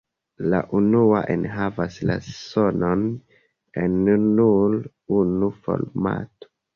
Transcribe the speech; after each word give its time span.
La 0.51 0.59
unua 0.77 1.19
enhavas 1.33 1.97
la 2.11 2.15
sonon 2.27 3.03
en 3.81 3.99
nur 4.39 4.79
unu 5.19 5.51
formato. 5.67 6.51